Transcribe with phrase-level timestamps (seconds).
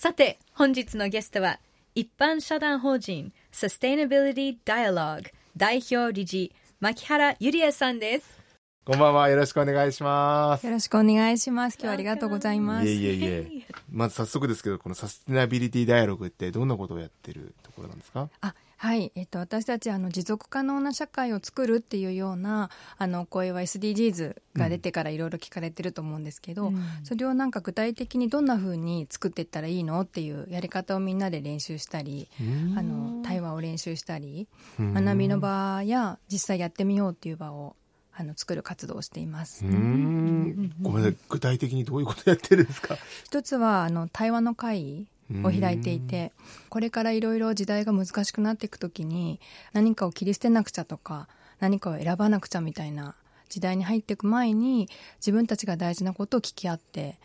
[0.00, 1.58] さて本日のゲストは
[1.96, 5.24] 一般社団法人 Sustainability Dialogue
[5.56, 8.38] 代表理事牧原ゆりやさんです
[8.84, 9.28] こんばんは。
[9.28, 10.64] よろしくお願いします。
[10.64, 11.74] よろしくお願いします。
[11.74, 12.88] 今日はありがとうございます。
[12.88, 13.66] いえいえいえ。
[13.92, 18.30] まず早速ですけど、このサステナビリティダイアログってどんなことをやってるところなんですか？
[18.40, 32.28] あはい、えっと、私たちあの持続可能な社会を作るっていうようなあの声は SDGs が出てからいろいろ聞かれてると思うんですけど、うん、それをなんか具体的にどんなふうに作っていったらいいのっていうやり方をみんなで練習したり
[32.76, 34.46] あの対話を練習したり
[34.78, 37.74] 学びの場や実際やってみようっていう場を
[38.14, 39.64] あの作る活動をしています。
[39.64, 42.96] ごめんなさい、具体的にどういうことやってるんですか？
[43.24, 45.06] 一つはあの対話の会
[45.44, 46.32] を開いていて、
[46.68, 49.40] これからいろいろ時代が難しくなっていくときに
[49.72, 51.28] 何かを切り捨てなくちゃとか
[51.60, 53.14] 何かを選ばなくちゃみたいな
[53.48, 57.18] 時代に入っていく前に自分たちが大事なことを聞き合って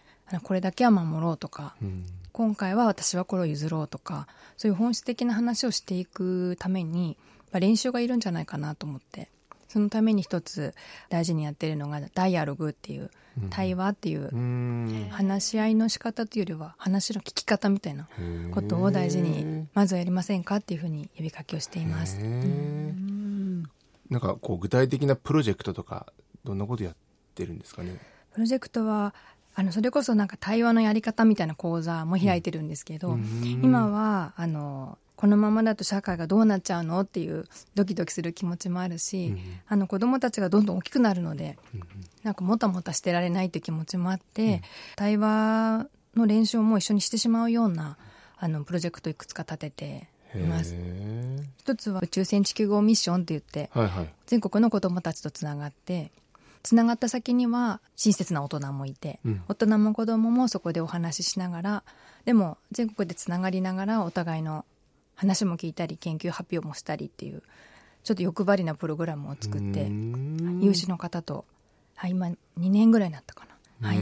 [0.43, 1.75] これだけは守ろうとか、
[2.31, 7.17] 今回は私はこれを譲ろうとかそういう本質的な話をしていくために
[7.53, 9.29] 練習がいるんじゃないかなと思って。
[9.73, 10.75] そのために一つ
[11.09, 13.09] 大事にやってるのがダイアログっていう
[13.49, 14.29] 対話っていう
[15.09, 18.07] 話し合いの仕方というよりは話の聞き方みたいな
[18.51, 22.19] ことを大事にまずはやりませんかっていうふうに呼びかけをしています。
[22.19, 26.95] なんかこう具体的なプロジェクトとかどんなことやっ
[27.33, 27.97] てるんですかね？
[28.33, 29.15] プロジェクトは
[29.55, 33.17] あのそれこそなんか対話のやり方みたいな講座も開いてるんですけど、
[33.61, 41.81] 今はあのこのままだと社会がどうなっちゃうのっていうドキドキする気持ちもあるし、うん、あの子供たちがどんどん大きくなるので、うん、
[42.23, 44.61] なんかもたもたしてられないという気持ちもあって、うん、
[44.97, 47.95] 対話の練習をもう一緒にしてしまうような
[48.37, 50.75] あのプロジェクトいくつか立てています。
[51.57, 56.11] 一つは宇宙船地球号ミッションって言って、はいはい、全国の子供たちとつながって
[56.63, 61.83] つながった先には親切な大人もいて、大人も子供もそこでお話ししながら
[62.25, 64.65] でも全国でつながりながらお互いの
[65.15, 67.43] 話も聞いたり研究発表もしたりっていう
[68.03, 69.87] ちょっと欲張りなプログラムを作って
[70.61, 71.45] 有志の方と、
[71.95, 73.45] はい、今2年ぐらいになったか
[73.81, 73.89] な。
[73.89, 73.97] はい、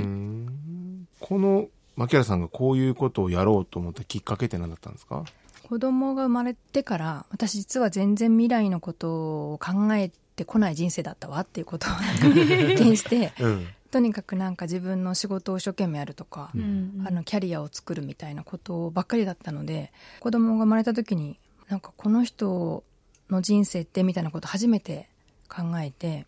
[1.19, 5.23] この牧原さんがこういうことをやろうと思ったきっかけって何だったんですか？
[5.67, 21.38] 子供が生まれてから私実は全然未来のことを考えてこない人生だったわっていうことを 発見して、うん、とにかくなんか自分の仕事を一生懸命やるとか、うん、あのキャリアを作るみたいなことばっかりだったので子供が生まれた時に
[21.69, 22.84] なんかこの人
[23.30, 25.08] の人生ってみたいなこと初めて
[25.50, 26.25] 考えて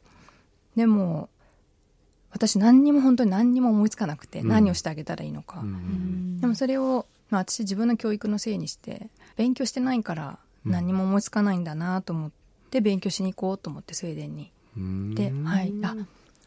[0.75, 1.29] でも
[2.31, 12.42] 私何にも本当に何にも思いつかなくて、うん、何をしてあげたらいいのか、うん、でもそれを、まあ、私自分の教育のせいにして勉強してないから何にも思いつかないんだなと思って
[12.81, 14.51] 勉強しに行こうと思ってスウェーデンに。
[15.15, 16.05] で、はい、あこ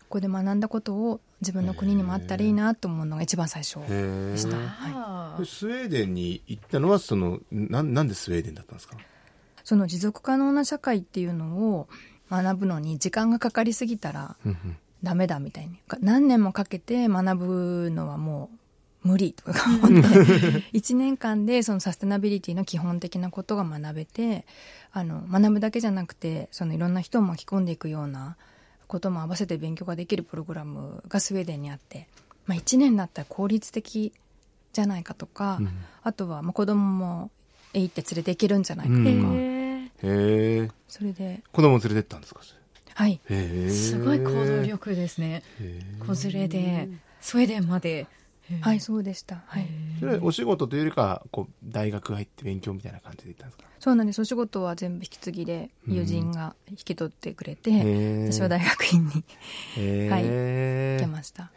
[0.09, 8.97] こで学んだことを自分の国にもあったらいいなと思うのが一番最初でした、はい、スウェーデンに行ったのはそのななんでスウェーデンだったんですか？
[9.65, 11.89] その持続可能な社会っていうのを
[12.31, 14.37] 学ぶのに時間がかかりすぎたら
[15.03, 15.79] ダメだみたいに。
[16.01, 18.59] 何年もかけて学ぶのはもう
[19.07, 20.09] 無理とか思って
[20.77, 24.45] 1年間でそのサステナビリティの基本的なことが学べて
[24.93, 28.37] あの学ぶだけじゃなくてそのいろんな人を巻き込んでいくような
[28.89, 32.09] ことも合わせて勉強ができるプログラムがスウェーデンにあって、
[32.47, 34.13] まあ、1年だったら効率的
[34.73, 35.71] じゃないかとか、うん、
[36.03, 37.31] あとはまあ子供も
[37.75, 42.41] えいって連れていけるんじゃないかとか、へえそれで子供連れてったんですか
[42.95, 43.21] はい
[43.71, 45.43] すごい行動力ですね。
[46.01, 46.89] 子連れで
[47.21, 48.07] スウェーデンまで
[48.61, 49.43] はいそうでした。
[49.47, 49.67] はい。
[49.99, 53.65] それはお仕事というよりかこう大学入って勉強みたいな感じで行ったんですか？
[53.81, 54.21] そうなんです。
[54.21, 61.51] お仕事は全部引き継ぎで友人が引き取ってくれて、うん、私は大学院にはい行けました。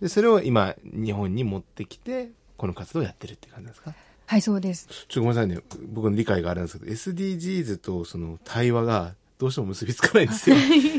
[0.00, 3.94] でそれを今日本に持ってきてこの活動をやってるって感じですか？
[4.26, 4.88] はいそうです。
[5.08, 5.60] ちょごめんなさいね。
[5.92, 10.56] 僕の理解があれなんですけど SDGs とその対話がどうしても結びつかないんですよ。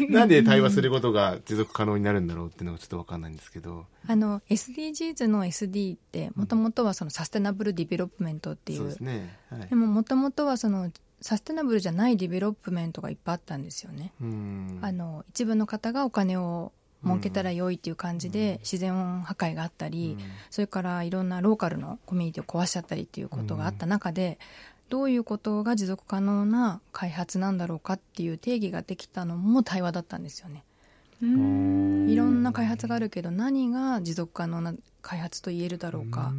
[0.10, 3.86] なんで対話することが持続可能になるんだろうっていうのがちょっと分かんないんですけど。
[4.08, 10.92] あの SDGs の SD ってもともとはその sustainable development っていう、そうですね、はい、でももともとはその
[11.22, 14.12] サステナブルじゃない development がいっぱいあったんですよね。
[14.82, 16.72] あの一部の方がお金を
[17.06, 20.18] 儲けたら良いっていう感じで自然破壊があったり、
[20.50, 24.40] それからいろんなローカルのコミュニティを壊しちゃったりっていうことがあった中で、
[24.90, 30.64] どういうことが持続可能な開発なんだろうかっていう定義ができたのも対話だったんですよね。
[31.22, 36.34] いろんな開発があるけど何が持続可能な開発と言えるだろうか。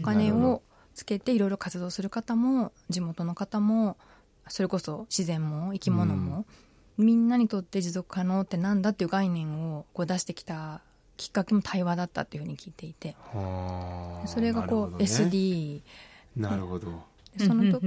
[0.00, 0.62] お金を
[0.94, 3.96] つけていろいろ活動する方も地元の方も
[4.48, 6.44] それこそ自然も生き物も、
[6.98, 10.80] みんなにとって持続可能ってなんだっていう概念をこう出してきた
[11.16, 13.16] きっかけも対話だったっていうふうに聞いていて。
[14.26, 15.82] それがこう、ね、SD
[16.36, 17.14] なるほど。
[17.38, 17.80] そのと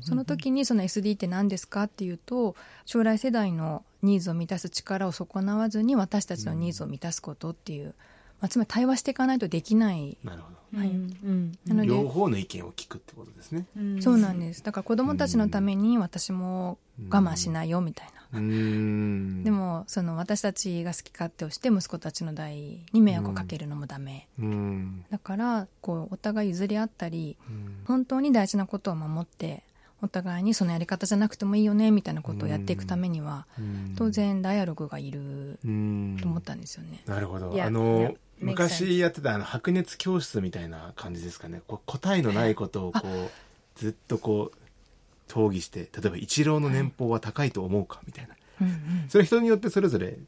[0.00, 2.56] その時にその SD って何ですかっていうと
[2.86, 7.94] 将来世代のニーズを満たす力を損なわずに私たちのニーズを満たすことっていう、
[8.40, 10.16] まあ、つまり対話していかないとできない。
[10.22, 10.56] なるほど。
[10.76, 10.90] はい、
[11.68, 13.66] なので両方の意見を聞くってことですね、
[14.00, 14.64] そうなんです。
[14.64, 16.76] だから子供たちのために私も
[17.08, 18.40] 我慢しないよみたいな、
[19.44, 24.26] でもその私たちが好き勝手をして息子たちの代に迷惑をかけるのもダメ、
[25.10, 27.38] だからこうお互い譲り合ったり、
[27.86, 29.62] 本当に大事なことを守って
[30.02, 33.46] お互いにそのやり方じゃなくてもいいよねみたいなことをやっていくためには、
[33.96, 35.68] 当然ダイアログがいると
[36.26, 37.02] 思ったんですよね。
[37.06, 37.56] なるほど。
[37.62, 41.62] あの、昔やってたあの白熱教室みたいな感じですかね。
[41.66, 43.30] こう答えのないことをこう
[43.74, 44.58] ずっとこう
[45.28, 48.36] 討議して例えば一郎の年俸は高いと思うかみたいな、
[49.08, 50.18] それ人によってそれぞれ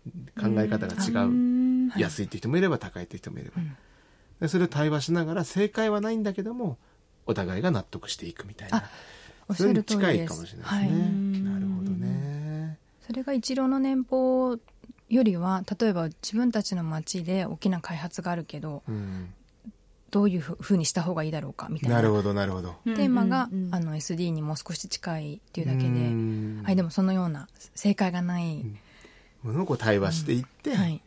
[0.40, 3.62] 考え方が違う、安いっていう人もいれば高いっていう人もいれば、
[4.40, 6.78] でそれを対話しながら正解はないんだけども
[7.26, 8.84] お互いが納得していくみたいな。
[9.55, 12.76] それに近いかもしれないですね、なるほどね。
[13.06, 14.58] それが一郎の年俸
[15.08, 19.32] よりは例えば自分たちの町で大きな開発があるけど、うん、
[20.10, 28.64] どういうふうにした方がいいだろうかみたいななるほどなるほどテーマが、うんうん、あの SD にもう少し近いっていうだけで、はい、でもそのような正解がない、
[29.43, 31.00] ものをこう対話していって、はい、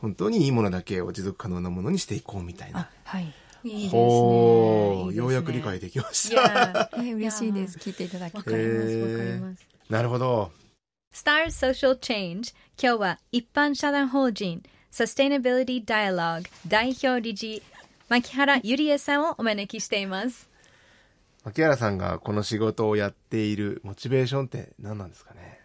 [0.00, 2.88] 本当にいいものだけを持続可能なものにしていこうみたいな。
[3.04, 3.32] はい
[3.64, 5.14] いいですね。
[5.14, 6.88] ようやく理解できました。
[7.02, 7.78] え嬉しいです。
[7.78, 8.96] 聞いていただきわかります。
[8.96, 9.66] わかります。
[9.90, 10.52] なるほど。
[11.16, 17.62] Star Social Change 今日は一般社団法人 Sustainability Dialogue 代表理事
[18.10, 20.50] 牧原ゆりえさんをお招きしています。
[21.42, 25.55] 牧原さんがこの仕事をやっているモチベーションって何なんですかね？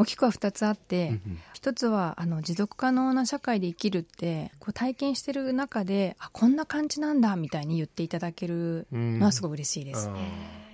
[0.00, 1.20] 大きくは2つあって
[1.52, 10.10] 一つはあの持続可能な社会で生きるってこう体験してる中であこんな感じなんだみたいに言っていただけるのはすごい嬉しいです。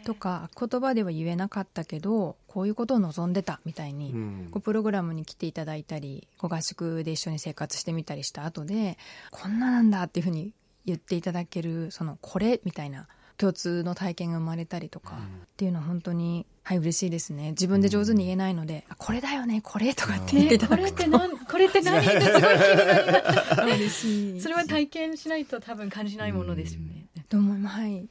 [0.05, 4.14] とか言葉では言えなかったけどこういうことを望んでたみたいに、
[4.52, 8.99] こうプログラムに来ていただいたりご合宿で一緒に生活してみたりした後で
[9.32, 10.52] こんななんだっていうふうに
[10.84, 17.50] 言っていただけるそのこれみたいな共通の体験が生まれたりとか、っていうのは本当にはい嬉しいですね。
[17.50, 24.40] 自分で上手に言えないので、うん、これだよねこれとかって言っていただくと、ね、これって何これって何ってすごい気になる嬉しい。
[24.40, 27.76] それは体験しないと多分感じないものですよね、と思います。
[27.76, 28.08] はい、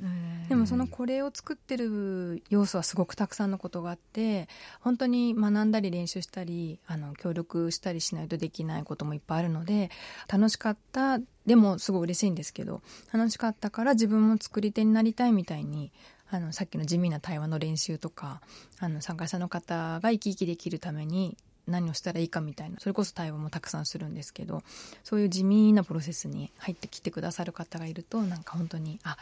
[0.49, 4.47] でもそのこれを作ってる要素はすごくたくさんのことがあって
[4.79, 9.89] 本当に学んだり練習したりあの協力したりしないとできないこともいっぱいあるので
[10.27, 12.81] 楽しかったでもすごい嬉しいんですけど
[13.11, 15.91] 楽しかったから自分も作り手になりたいみたいに
[16.29, 18.41] あのさっきの地味な対話の練習とか
[18.79, 21.37] あの参加者の方が生き生きできるために
[21.67, 24.61] 何をしたらいいかみたいなそれこそ対話もたくさんするんですけど
[25.03, 29.17] そういう地味なプロセスに入ってきてくださる方がいるとなんか本当にあ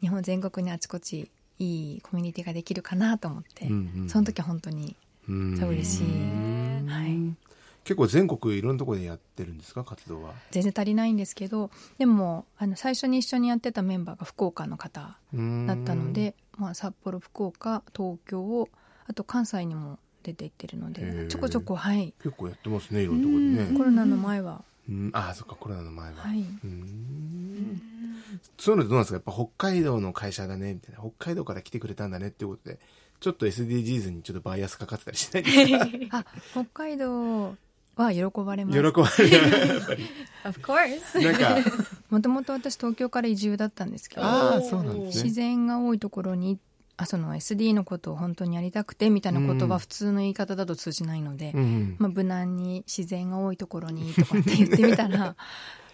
[0.00, 4.96] 日本全国にあちこちいいコミュニティができるかなと思って、うんうん、その時は本当に
[5.26, 6.04] そう嬉しい、
[6.88, 7.36] はい、
[7.84, 9.84] 結構全国いろんなところでやってるんですか？
[9.84, 10.32] 活動は。
[10.50, 18.68] 全然足りないんですけどでもあの最初に一緒にやってたメンバーが福岡の方だったので、まあ、札幌福岡東京
[19.06, 22.12] あと関西にも出ていってるのでちょこちょこはい。
[22.22, 23.78] 結構やってますねいろんなところでね。
[23.78, 24.64] コロナの前は。
[24.88, 25.10] うん。
[25.12, 26.16] ああそっかコロナの前は。
[26.16, 26.38] はい。
[26.40, 27.23] うん
[28.58, 29.14] そういうのどうなんですか？
[29.16, 32.78] やっぱ北海道の会社だねみたいな北海道から来てくれたんだねっていうことで
[33.20, 36.18] ちょっと SDGs にちょっとバイアスかかってたりしないですか？
[36.18, 37.56] あ北海道
[37.96, 38.78] は喜ばれます。
[38.82, 39.68] 喜ばれる。
[39.68, 40.06] やっぱり。
[40.44, 41.22] of course.
[41.22, 41.70] なんか、
[42.10, 45.22] もともと私東京から移住だったんですけど、ああ、そうなんですね。
[45.24, 46.58] 自然が多いところに
[46.96, 55.34] あその SD のことを本当にやりたくてみたいなことは普通の言い方だと通じないので、うん、まあ、無難に自然が多いところにとかって言ってみたら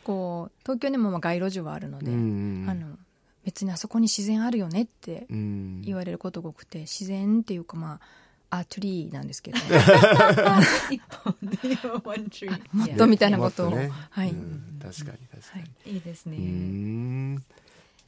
[0.04, 2.97] こう東京にもまあ街路樹はあるので、うん、あの
[3.45, 8.00] 別にあそこに自然あるよねって言われることが多くて自然っていうかま
[8.50, 9.59] あアートリーなんですけど。
[10.90, 11.57] 一本で
[12.04, 12.61] ワントリー。
[12.73, 14.42] もっとみたいなことを、ね、はい、確か
[14.83, 15.12] に確か
[15.57, 17.38] に、はい、いいですね。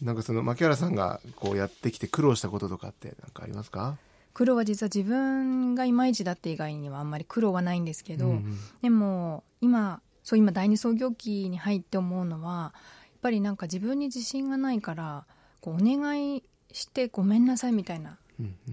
[0.03, 3.97] なんかその牧原さんがこうやってきて苦労したこととかって何かありますか？
[4.35, 8.59] 苦労は実は自分がいまいちだって以外にはあんまり苦労はないんですけど、うんうん。
[8.83, 15.25] でも今そう今第二創業期に入って思うのはやっぱりなんか自分に自信がないから
[15.61, 18.19] こうお願いしてごめんなさいみたいな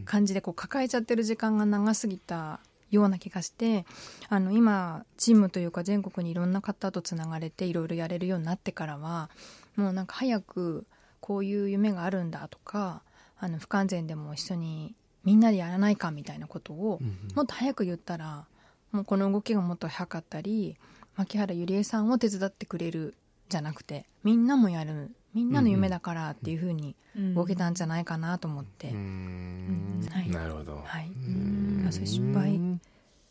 [0.05, 2.59] 感じでこう抱えちゃってる時間が長すぎた
[2.91, 3.85] ような気がして
[4.29, 9.29] あの今チームというか全国にいろんな方とつながれていろいろやれるようになってからは
[9.75, 10.85] もうなんか早く
[11.19, 13.03] こういう夢があるんだとか
[13.39, 16.99] あの不完全でも一緒にみんなでやらないかみたいなことを
[17.35, 18.45] もっと早く言ったら
[18.91, 20.75] もうこの動きがもっと早かったり
[21.19, 23.13] 牧原ゆりえさんを手伝ってくれる
[23.49, 26.95] じゃなくてみんなもやるみんなの夢だからっていうふうに
[27.35, 30.07] 動けたんじゃないかなと思って、うーん。
[30.09, 30.29] はい。
[30.29, 30.81] なるほど。
[30.83, 31.87] はい、うん。
[31.91, 32.59] そ失敗。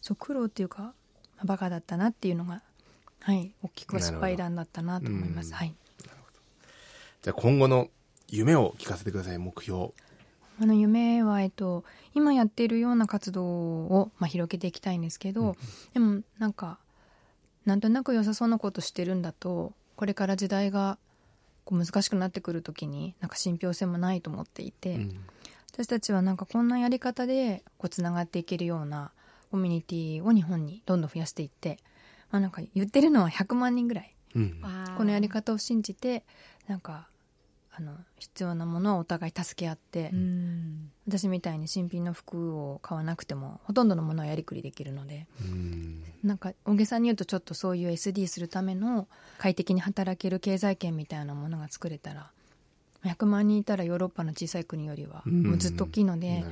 [0.02, 0.92] そう苦労っていうかま
[1.38, 2.60] あバカだったなっていうのが
[3.20, 3.54] はい。
[3.62, 5.52] 大きく失敗談だったなと思います。
[5.52, 5.74] なはい。
[7.22, 7.88] じゃあ今後の
[8.28, 9.92] 夢を聞かせてください、目標。
[10.60, 15.56] あの夢は、えっと、今やっているような活動を、まあ、広げていきたいんですけど、
[15.94, 16.78] でもなんか
[17.68, 20.96] なんとなく良さそうなことしてるんだとこれから時代が
[21.66, 25.20] こう難しくなってくる時になんか信憑性もないと思っていて、うん。
[25.70, 29.12] 私たちはなんかこんなやり方でこうつながっていけるような
[29.50, 31.78] コミュニティを日本にどんどん増やしていって、
[32.30, 34.62] まあ、なんか言ってるのは100万人ぐらいうん。
[34.96, 36.24] このやり方を信じて
[36.68, 37.06] なんか
[37.70, 46.02] あの必要なものはお互い助け合って、うん私みたいに新品の服を買わなくてもほとんどのものはやりくりできるのでうん。
[46.22, 52.30] なんか大げさに言うとちょっとそういう SD するための快適に働ける経済圏みたいなものが作れたら
[53.04, 55.46] 100万人いたらヨーロッパの小さい国よりはうん。
[55.46, 56.44] もうずっと大きいので、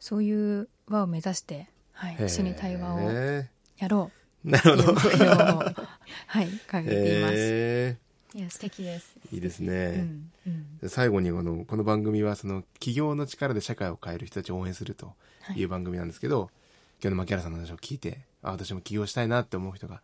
[0.00, 4.10] そういう輪を目指して、はい、一緒に対話をへやろ
[4.44, 4.48] う。
[4.48, 4.94] っていうるほど。
[4.94, 7.34] はい、掲げています。
[7.36, 7.96] へ
[8.34, 9.90] いや素敵です、ーいいですうね。
[9.98, 15.60] んうん最後にこのこの番組はその企業の力で社会を変える人たちを応援するとはい。
[15.60, 16.50] いう番組なんですけど、
[17.02, 20.00] 今日の牧原さんの話を聞いてあ私も起業したいなって思う人が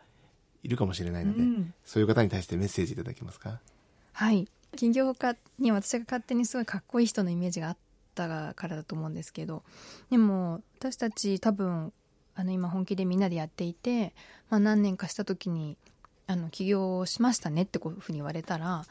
[0.62, 1.74] いるかもしれないので、うん。
[1.84, 3.60] そういう方に対してメッセージいただけますか？
[4.12, 4.48] はい。
[4.76, 7.76] 起業家に私が勝手にすごいかっこいい人のイメージがあっ
[8.14, 9.62] たからだと思うんですけど
[10.10, 11.90] でも私たち多分
[12.34, 14.12] あの今本気でみんなでやっていて、
[14.50, 15.78] まあ、何年かした時に
[16.26, 18.84] あの起業しましたねってこういうふうに言われたら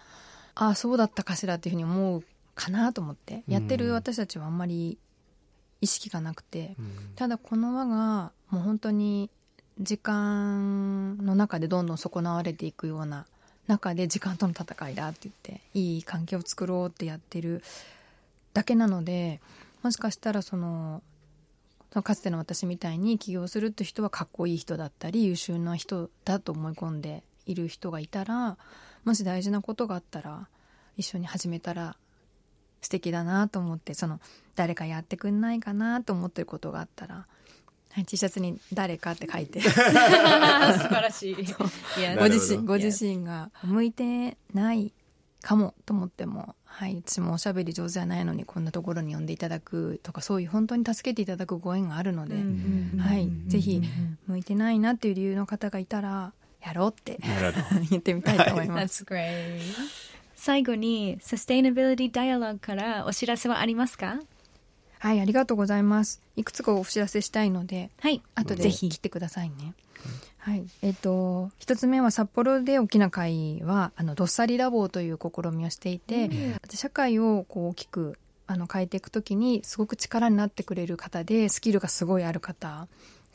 [0.60, 2.24] ああそうだったかしらっていうふうに思う
[2.56, 3.44] かなと思って。
[3.48, 4.98] やってる私たちはあんまり
[5.82, 6.76] 意識がなくて、
[7.16, 9.30] ただこの輪がもう本当に
[9.80, 13.28] 時間の中でどんどん損なわれていくような
[13.68, 17.62] 中で時間との戦いだって言っていい関係を作ろうってやってる
[18.54, 19.40] だけなので
[19.84, 21.04] もしかしたらその
[22.04, 28.58] かつての私みたいに起業するって人はかっこいい人だったり優秀な人だと思い込んでいる人がいたら
[29.04, 30.48] もし大事なことがあったら
[30.98, 31.96] 一緒に始めたら
[32.82, 34.20] 素敵だなと思ってその
[34.56, 37.26] 誰かやってくんないかなと思ってることがあったら、
[37.92, 39.62] はい、T シャツに「誰か」って書いて。
[39.66, 41.36] 素晴らしい。
[42.00, 42.18] いや。
[42.18, 44.94] ご自身ご自身が向いてない
[45.42, 52.36] かもと思っても、はい、私もおしゃべり上手じゃないのにこんなところに呼んでいただくとかそういう本当に助けていただくご縁があるので、
[53.00, 53.82] はい、ぜひ
[54.28, 56.34] 向いてないなっていう理由の方がいたら
[56.68, 57.20] やろうって
[57.90, 59.04] 言ってみたいと思います。
[59.04, 59.62] That's great.
[60.36, 64.20] 最後に Sustainability Dialogue からお知らせはありますか？
[65.00, 66.22] はい、ありがとうございます。
[66.36, 68.22] いくつかお知らせしたいので、はい。
[68.36, 69.74] 後でぜひ来てくださいね。
[70.38, 76.30] はい、えっ、と一つ目は札幌で大きな会はあのどっさりラボという試みをしていて、
[76.70, 82.88] 社会をこう大きくあの変えていくときにすごく力になってくれる方でスキルがすごいある方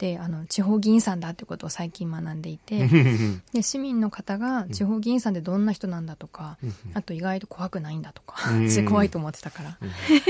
[0.03, 2.89] であの地方議員さんだってことを最近学んでいて
[3.55, 6.59] で市民の方が地方議員さんでどんな人なんだとか、
[6.93, 8.51] あと意外と怖くないんだとか、
[8.89, 9.79] 怖いと思ってたから、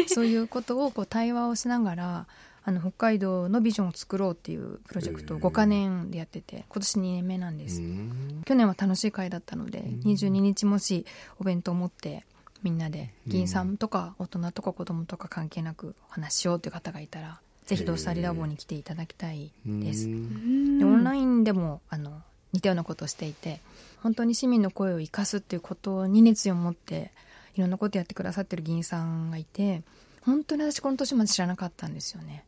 [0.09, 2.27] そういうことをこう対話をしながら
[2.65, 8.43] あの北海道のビジョンを作ろうっていうプロジェクトを5か年でやってて今年2年目なんです、うん。
[8.45, 11.07] 去年は楽しい会だったので、22日もし
[11.39, 12.27] お弁当を持って
[12.63, 20.79] みんなで議員さんとか大人とか子供とか関係なくお話ししようという方がいたらぜひドッサリラボに来ていただきたいです、うん。
[20.79, 23.61] でオンラインでもあの似たようなことをしていて
[24.03, 27.13] 本当に市民の声を生かすっていうことに熱意を持って
[27.57, 29.83] いろんなことやってくださってる議員さんがいて
[30.23, 32.45] 本当に私この年まで知らなかったんですよね。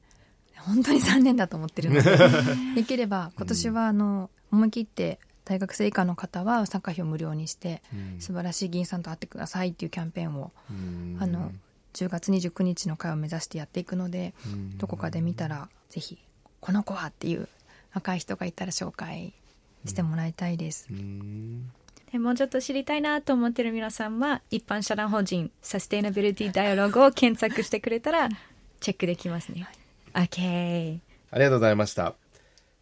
[0.57, 2.17] 本当に残念だと思ってるので
[2.75, 8.21] できれば今年はあの思い切って大学生以下の方は参加費を無料にしてうん。
[8.21, 11.17] 素晴らしい議員さんと会ってくださいっていうキャンペーンをうん。
[11.21, 11.53] あの
[11.95, 16.19] 10月29日の会を目指してやっていくのでうんどこかで見たらぜひ
[16.61, 17.49] この子はっていう
[17.95, 19.33] 若い人がいたら紹介
[19.87, 20.89] してもらいたいです。
[20.91, 21.71] うん
[22.13, 28.29] でもうちょっと知りたいなと思ってる皆さんは一般社団法人 Sustainability Dialogue を検索してくれたら
[28.79, 29.67] チェックできますね。
[30.15, 31.01] OK。
[31.33, 32.15] ありがとうございました。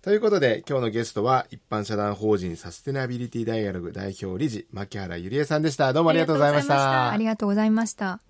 [0.02, 5.92] ということで、今日のゲストは、一般社団法人サステナビリティダイアログ代表理事、牧原ゆりえさんでした。
[5.92, 7.16] どうもありがとうございましたあ。
[7.16, 8.23] りがとうございました。